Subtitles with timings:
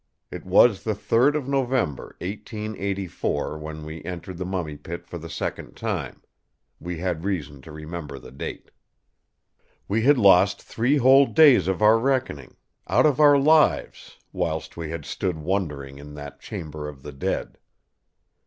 [0.31, 5.29] It was the 3rd of November 1884 when we entered the Mummy Pit for the
[5.29, 6.23] second time;
[6.79, 8.71] we had reason to remember the date.
[9.87, 15.37] "We had lost three whole days of our reckoning—out of our lives—whilst we had stood
[15.37, 17.59] wondering in that chamber of the dead.